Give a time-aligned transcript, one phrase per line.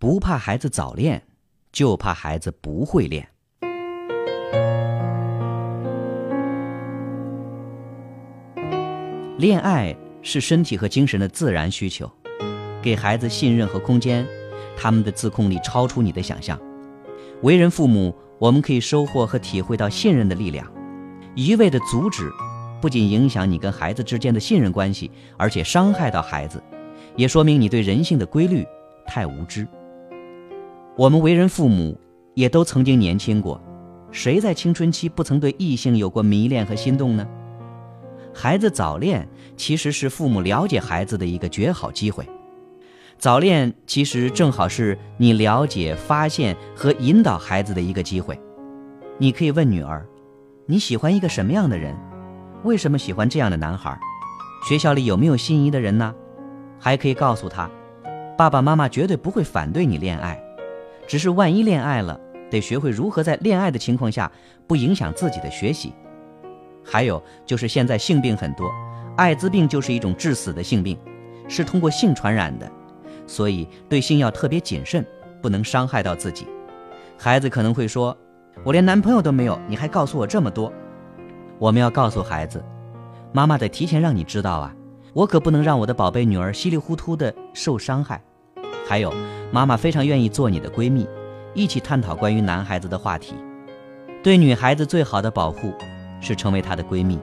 [0.00, 1.22] 不怕孩子早恋，
[1.70, 3.28] 就怕孩子不会恋。
[9.36, 12.10] 恋爱是身体和精神的自然需求，
[12.80, 14.26] 给孩子信任和空间，
[14.74, 16.58] 他们的自控力超出你的想象。
[17.42, 20.66] 为人父母，我们可以收获和体会到信任的力量。
[21.34, 22.32] 一味的阻止，
[22.80, 26.62] 不仅影响你跟孩子之间的信任关系，而且伤害到孩子，
[27.16, 28.66] 也说明你对人性的规律
[29.06, 29.68] 太无知。
[31.00, 31.98] 我们为人父母，
[32.34, 33.58] 也都曾经年轻过，
[34.10, 37.26] 谁在青春期不曾对异性有过迷恋和心动呢？
[38.34, 42.28] 孩子早恋其实是父母了解孩子的一个绝好机会。
[43.16, 48.38] 早恋其实正好是你了解、发现和引导孩子的一个机会。
[49.16, 50.06] 你可以问女儿
[50.68, 51.96] ：“你喜欢一个什么样的人？
[52.62, 53.98] 为什么喜欢这样的男孩？
[54.68, 56.14] 学校里有没有心仪的人呢？”
[56.78, 57.70] 还可以告诉他
[58.36, 60.38] ：“爸爸妈妈绝对不会反对你恋爱，
[61.10, 62.16] 只是万一恋爱了，
[62.48, 64.30] 得学会如何在恋爱的情况下
[64.68, 65.92] 不影响自己的学习。”
[66.86, 68.70] 还有就是现在性病很多，
[69.16, 70.96] 艾滋病就是一种致死的性病，
[71.48, 72.70] 是通过性传染的。
[73.26, 75.04] 所以对性要特别谨慎，
[75.42, 76.46] 不能伤害到自己。
[77.18, 78.16] 孩子可能会说
[78.62, 80.72] ：“我连男朋友都没有，你还告诉我这么多。”
[81.58, 82.64] 我们要告诉孩子，
[83.32, 84.72] 妈妈得提前让你知道啊，
[85.12, 88.22] 我可不能让我的宝贝女儿稀里糊涂的受伤害。
[88.86, 89.12] 还有，
[89.52, 91.08] 妈妈非常愿意做你的闺蜜，
[91.54, 93.34] 一起探讨关于男孩子的话题。
[94.22, 95.72] 对女孩子最好的保护
[96.20, 97.18] 是成为她的闺蜜，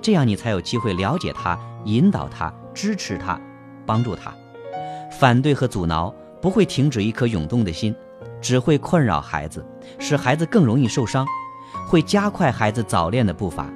[0.00, 3.40] 这样你才有机会了解她、引导她、支持她、
[3.84, 4.32] 帮助她。
[5.18, 7.94] 反对和阻挠不会停止一颗涌动的心，
[8.40, 9.64] 只会困扰孩子，
[9.98, 11.26] 使孩子更容易受伤，
[11.88, 13.66] 会加快孩子早恋的步伐，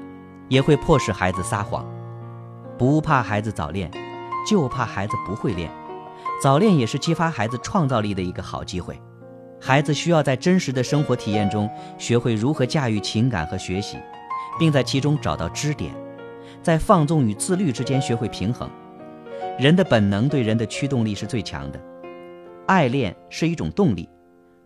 [0.48, 1.84] 也会迫使孩子撒谎。
[2.78, 3.90] 不怕孩子早恋，
[4.48, 5.68] 就怕孩子不会恋。
[6.42, 9.00] 早恋也是激发孩子创造力的一个好机会。
[9.60, 13.96] 孩子需要在真实的生活体验中学会如何驾驭情感和学习，
[14.58, 15.94] 并在其中找到支点，
[16.60, 18.68] 在放纵与自律之间学会平衡。
[19.56, 21.80] 人的本能对人的驱动力是最强的，
[22.66, 24.08] 爱恋是一种动力，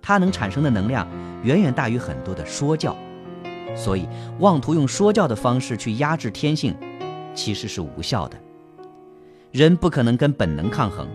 [0.01, 1.07] 它能产生的能量
[1.43, 2.97] 远远大于很多的说教，
[3.75, 6.75] 所以妄图用说教的方式去压制天性，
[7.35, 8.39] 其实是无效的。
[9.53, 11.07] 人不可能跟本能抗衡，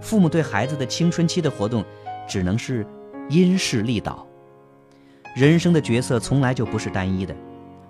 [0.00, 1.84] 父母对孩子的青春期的活动，
[2.28, 2.86] 只能是
[3.28, 4.26] 因势利导。
[5.36, 7.34] 人生的角色从来就不是单一的，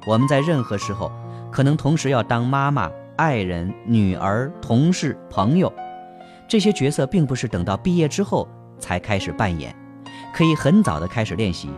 [0.06, 1.10] 我们在任何时候
[1.50, 2.90] 可能同时要当妈妈。
[3.16, 5.72] 爱人、女儿、同事、朋友，
[6.46, 8.48] 这些角色并不是等到毕业之后
[8.78, 9.74] 才开始扮演，
[10.32, 11.68] 可以很早的开始练习。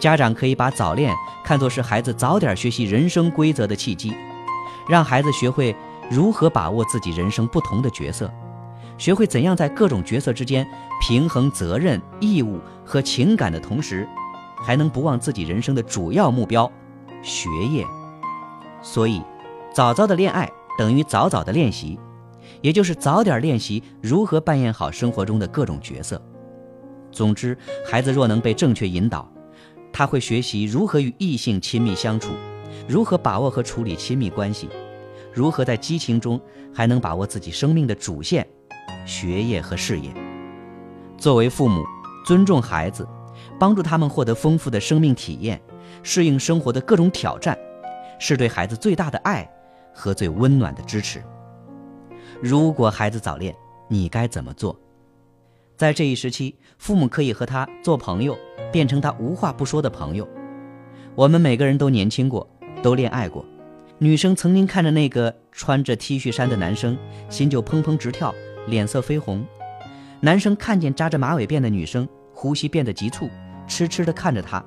[0.00, 1.14] 家长可以把早恋
[1.44, 4.12] 看作是孩子早点学习人生规则的契机，
[4.88, 5.72] 让孩子学会
[6.10, 8.28] 如何把握自己人生不同的角色，
[9.00, 10.64] 学会怎样在各种角色之间
[11.00, 14.06] 平衡责任、义务和情感的同时，
[14.62, 16.70] 还能不忘自己人生的主要目标——
[17.24, 17.82] 学业。
[18.82, 19.22] 所以。
[19.72, 21.96] 早早的恋爱等于早早的练习，
[22.60, 26.20] 也就是早点练习如何扮演好生活中的各种角色。
[27.12, 27.56] 总之，
[27.86, 29.32] 孩子若能被正确引导，
[29.92, 32.32] 他会学习如何与异性亲密相处，
[32.88, 34.68] 如何把握和处理亲密关系，
[35.32, 36.38] 如何在激情中
[36.74, 38.44] 还能把握自己生命的主线——
[39.04, 40.12] 学业和事业。
[41.16, 41.84] 作为父母，
[42.26, 43.06] 尊重孩子，
[43.58, 45.60] 帮助他们获得丰富的生命体验，
[46.02, 47.58] 适应生活的各种挑战，
[48.18, 49.48] 是对孩子最大的爱。
[49.92, 51.20] 和最温暖的支持。
[52.40, 53.54] 如果孩子早恋，
[53.88, 54.74] 你该怎么做？
[55.76, 58.38] 在这一时期，父母可以和他做朋友，
[58.72, 60.26] 变成他无话不说的朋友。
[61.16, 62.48] 我们每个人都年轻过，
[62.82, 63.44] 都恋爱过。
[63.98, 66.96] 女生曾经看着那个穿着 T 恤衫的男生，
[67.28, 68.32] 心就砰砰直跳，
[68.66, 69.44] 脸色绯红；
[70.20, 73.28] 男生看见扎着马尾辫的女生，呼吸变得急促，
[73.66, 74.64] 痴痴地看着她。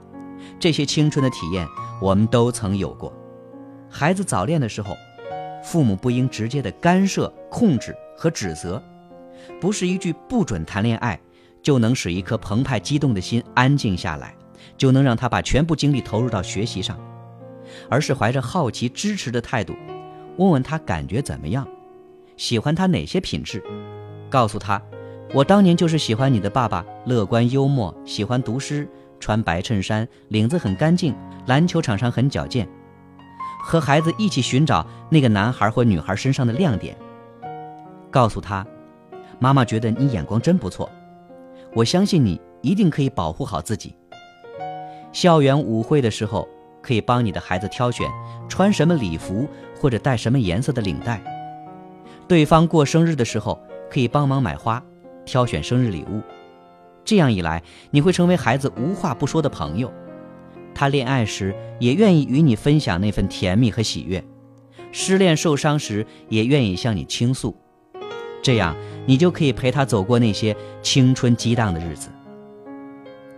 [0.59, 1.67] 这些青春的体验，
[2.01, 3.13] 我们都曾有过。
[3.89, 4.95] 孩子早恋的时候。
[5.65, 8.83] 父母不应直接的干涉、控制和指责，
[9.61, 11.17] 不是一句“不准谈恋爱”
[11.63, 14.35] 就能使一颗澎湃激动的心安静下来，
[14.77, 16.99] 就能让他把全部精力投入到学习上，
[17.89, 19.73] 而是怀着好奇、支持的态度，
[20.35, 21.65] 问问他感觉怎么样，
[22.43, 23.63] 喜欢他哪些品质，
[24.29, 24.81] 告诉他
[25.33, 28.85] ：“我当年就是喜欢你的爸爸，乐观幽默，喜欢读诗，
[29.17, 32.67] 穿白衬衫，领子很干净，篮球场上很矫健。”
[33.63, 36.97] 和孩子一起寻找那个男孩或女孩身上的亮点，
[38.11, 38.67] 告诉他
[39.39, 40.91] ：“妈妈觉得你眼光真不错，
[41.73, 43.95] 我相信你一定可以保护好自己。”
[45.13, 46.45] 校园舞会的时候，
[46.81, 48.05] 可以帮你的孩子挑选
[48.49, 49.47] 穿什么礼服
[49.79, 51.21] 或者戴什么颜色的领带；
[52.27, 54.83] 对方过生日的时候，可以帮忙买花，
[55.25, 56.21] 挑选生日礼物。
[57.05, 57.61] 这样一来，
[57.91, 59.91] 你会成为孩子无话不说的朋友。
[60.73, 64.23] 他恋爱时也愿意与你分享那份甜蜜和喜悦，
[64.91, 67.55] 失恋受伤时也愿意向你倾诉。
[68.41, 72.09] 这样，你就可以陪他走过那些青春激荡的日子。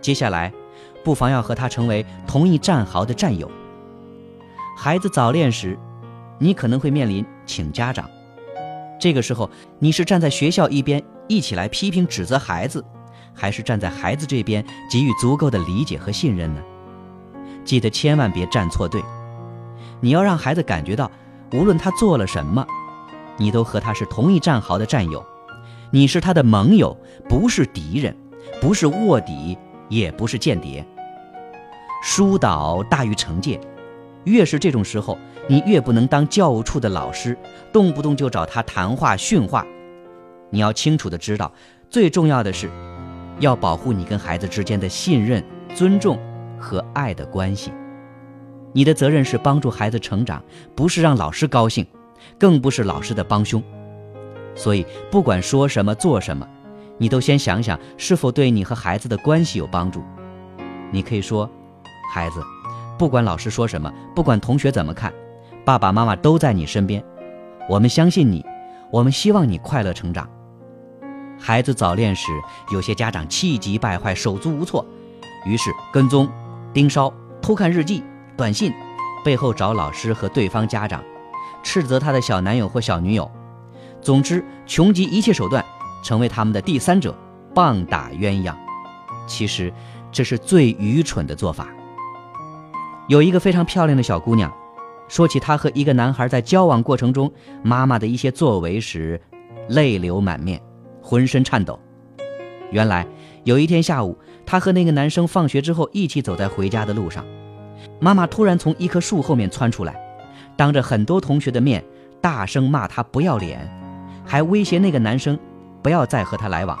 [0.00, 0.52] 接下来，
[1.04, 3.50] 不妨要和他成为同一战壕的战友。
[4.78, 5.76] 孩子早恋时，
[6.38, 8.08] 你可能会面临请家长。
[8.98, 12.84] 这个时候，你是站在学校一边一起来批评指责孩子，
[13.34, 16.62] 还是站在孩子这边给予足够的理解和信任呢？
[17.64, 19.02] 记得千万别站错队。
[20.00, 21.10] 你要让孩子感觉到，
[21.52, 22.66] 无论他做了什么，
[23.36, 25.24] 你都和他是同一战壕的战友，
[25.90, 26.96] 你是他的盟友，
[27.28, 28.16] 不是敌人，
[28.60, 29.58] 不是卧底，
[29.88, 30.86] 也不是间谍。
[32.02, 33.60] 疏导大于惩戒，
[34.26, 35.18] 越是这种时候。
[35.48, 37.38] 你越不能当教务处的老师，
[37.72, 39.64] 动不动就找他谈话训话。
[40.50, 41.52] 你要清楚的知道，
[41.88, 42.68] 最重要的是，
[43.38, 45.40] 要保护你跟孩子之间的信任、
[45.72, 46.18] 尊重
[46.58, 47.72] 和爱的关系。
[48.72, 50.42] 你的责任是帮助孩子成长，
[50.74, 51.86] 不是让老师高兴，
[52.36, 53.62] 更不是老师的帮凶。
[54.56, 56.44] 所以，不管说什么做什么，
[56.98, 60.02] 你都先想想是否对你和孩子的关系有帮助。
[60.90, 61.48] 你可以说
[62.12, 62.42] ：“孩子，
[62.98, 65.12] 不管老师说什么，不管同学怎么看。”
[65.64, 67.02] 爸爸妈妈都在你身边，
[67.68, 68.46] 我们相信你，
[68.92, 70.30] 我们希望你快乐成长。
[71.36, 72.30] 孩子早恋时，
[72.70, 74.86] 有些家长气急败坏、手足无措，
[75.44, 76.28] 于是跟踪、
[76.72, 77.12] 盯梢、
[77.42, 78.04] 偷看日记、
[78.36, 78.72] 短信，
[79.24, 81.02] 背后找老师和对方家长，
[81.64, 83.28] 斥责他的小男友或小女友，
[84.00, 85.64] 总之穷极一切手段，
[86.00, 87.12] 成为他们的第三者，
[87.52, 88.54] 棒打鸳鸯。
[89.26, 89.72] 其实
[90.12, 91.66] 这是最愚蠢的做法。
[93.08, 94.52] 有一个非常漂亮的小姑娘。
[95.08, 97.30] 说起她和一个男孩在交往过程中
[97.62, 99.20] 妈妈的一些作为时，
[99.68, 100.60] 泪流满面，
[101.00, 101.78] 浑身颤抖。
[102.72, 103.06] 原来
[103.44, 107.24] 有一天下午，她和那个男生放学之后一起走在回家的路上，
[108.00, 109.94] 妈妈突然从一棵树后面窜出来，
[110.56, 111.84] 当着很多同学的面
[112.20, 113.70] 大声骂他不要脸，
[114.24, 115.38] 还威胁那个男生
[115.80, 116.76] 不要再和他来往。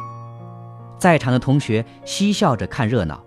[0.98, 3.22] 在场的同学嬉笑着看热闹。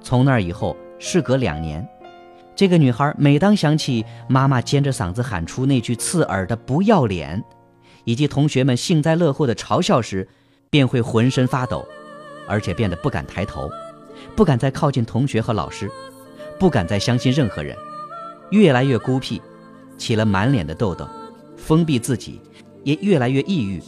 [0.00, 1.86] 从那以后，事隔两年。
[2.58, 7.40] 这个女孩每当想起妈妈尖着嗓子喊出那句刺耳的“不要脸”，
[8.02, 10.28] 以及同学们幸灾乐祸的嘲笑时，
[10.68, 11.86] 便会浑身发抖，
[12.48, 13.70] 而且变得不敢抬头，
[14.34, 15.88] 不敢再靠近同学和老师，
[16.58, 17.76] 不敢再相信任何人，
[18.50, 19.40] 越来越孤僻，
[19.96, 21.06] 起了满脸的痘痘，
[21.56, 22.40] 封闭自己，
[22.82, 23.80] 也越来越抑郁，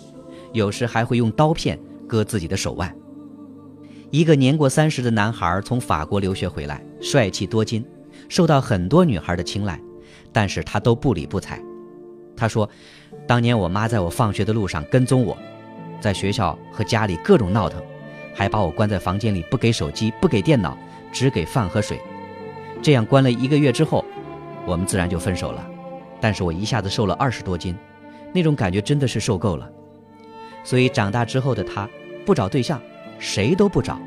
[0.52, 1.76] 有时还会用刀片
[2.06, 2.96] 割自己的手腕。
[4.12, 7.84] 一个年过三十的男孩从法国留学回来，帅气多金。
[8.30, 9.78] 受到很多女孩的青睐，
[10.32, 11.60] 但是他都不理不睬。
[12.36, 12.66] 他说
[13.26, 15.36] ：“当年我妈在我放学的路上跟踪我，
[16.00, 17.82] 在学校和家里各种闹腾，
[18.32, 20.78] 还把我关在房间里，不给手机，不给电脑，
[21.12, 22.00] 只给饭和水。
[22.80, 24.04] 这样关了一个月之后，
[24.64, 25.68] 我们自然就分手了。
[26.20, 27.76] 但是我一下子瘦了二十多斤，
[28.32, 29.68] 那种感觉真的是受够了。
[30.62, 31.88] 所以长大之后的他，
[32.24, 32.80] 不找对象，
[33.18, 33.98] 谁都不找，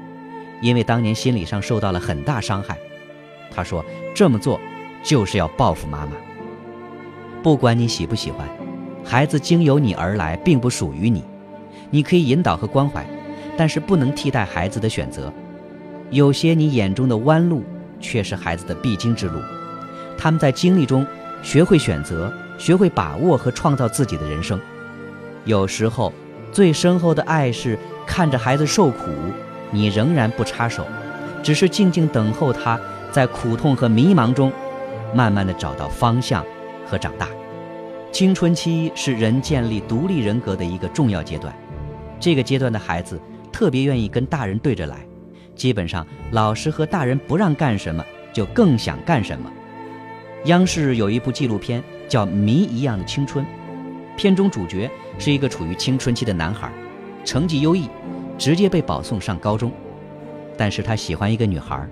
[0.62, 2.78] 因为当年心理上受到了很大伤害。”
[3.56, 4.60] 他说：“这么做，
[5.04, 6.12] 就是要报复妈妈。
[7.42, 8.48] 不管你喜不喜欢，
[9.04, 11.24] 孩子经由你而来，并不属于你。
[11.90, 13.06] 你可以引导和关怀，
[13.58, 15.34] 但是不能替代孩子的选择。
[16.10, 17.64] 有些你眼中的弯路，
[18.00, 19.40] 却是孩子的必经之路。
[20.18, 21.06] 他们在经历中
[21.42, 24.60] 学会选择，学会把握和创造自己的人生。
[25.46, 26.14] 有时候，
[26.52, 29.10] 最深厚的爱是看着孩子受苦，
[29.72, 30.86] 你仍然不插手，
[31.42, 32.80] 只是静静等候他。”
[33.14, 34.52] 在苦痛和迷茫中，
[35.14, 36.44] 慢慢的找到方向
[36.84, 37.28] 和长大。
[38.12, 41.54] 青春期是人建立独立人格的一个重要阶段。
[42.20, 44.98] 这个阶段的孩子特别愿意跟大人对着来，
[45.54, 48.04] 基本上老师和大人不让干什么，
[48.34, 49.52] 就更想干什么。
[50.46, 53.46] 央视有一部纪录片叫《谜一样的青春》，
[54.18, 54.90] 片中主角
[55.20, 56.72] 是一个处于青春期的男孩，
[57.24, 57.88] 成绩优异，
[58.40, 59.72] 直接被保送上高中，
[60.58, 61.88] 但是他喜欢一个女孩。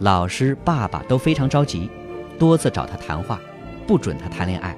[0.00, 1.90] 老师、爸爸都非常着急，
[2.38, 3.38] 多次找他谈话，
[3.86, 4.74] 不准他谈恋爱。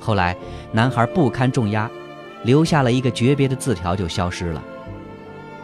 [0.00, 0.36] 后来，
[0.72, 1.88] 男孩不堪重压，
[2.42, 4.60] 留下了一个诀别的字条，就消失了。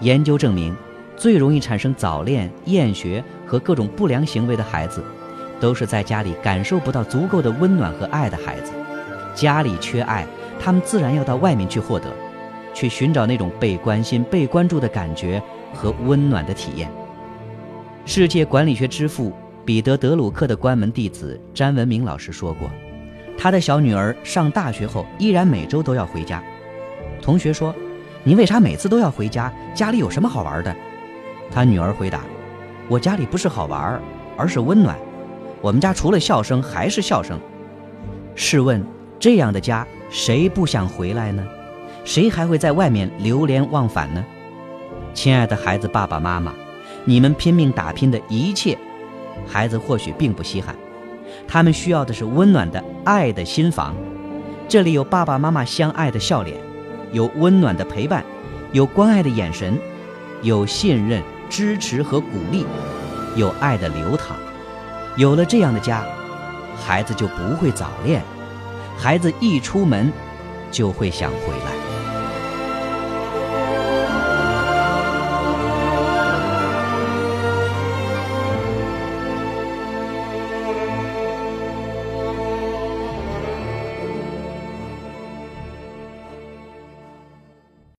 [0.02, 0.72] 研究证明，
[1.16, 5.02] 最容易产生早恋、厌学和各种不良行为的孩子，
[5.58, 8.70] 都是在家里感受不到足够的温暖和爱的孩子。
[9.34, 10.24] 家里缺爱，
[10.60, 12.08] 他们自然要到外面去获得，
[12.72, 15.42] 去寻找那种被关心、被关注的感觉
[15.74, 16.88] 和温暖的体验。
[18.08, 19.32] 世界管理学之父
[19.64, 22.70] 彼得·德鲁克的关门弟子詹文明老师说过，
[23.36, 26.40] 他的小女儿上大学后依然每周都要回家。
[27.20, 27.74] 同学说
[28.22, 29.52] ：“你为啥每次都要回家？
[29.74, 30.74] 家里有什么好玩的？
[31.50, 32.20] 他女儿回答
[32.88, 34.00] ：“我家里不是好玩，
[34.36, 34.96] 而是温暖。
[35.60, 37.40] 我们家除了笑声还是笑声。
[38.36, 38.86] 试问，
[39.18, 41.44] 这样的家谁不想回来呢？
[42.04, 44.24] 谁还会在外面流连忘返呢？
[45.12, 46.54] 亲爱的孩子，爸爸妈妈，
[47.06, 48.76] 你们拼命打拼的一切，
[49.46, 50.76] 孩子或许并不稀罕，
[51.48, 53.94] 他们需要的是温暖的爱的心房。
[54.68, 56.58] 这里有爸爸妈妈相爱的笑脸，
[57.12, 58.22] 有温暖的陪伴，
[58.72, 59.78] 有关爱的眼神，
[60.42, 62.66] 有信任。”支持和鼓励，
[63.36, 64.34] 有爱的流淌，
[65.16, 66.04] 有了这样的家，
[66.84, 68.20] 孩子就不会早恋，
[68.98, 70.12] 孩子一出门
[70.72, 71.85] 就会想回来。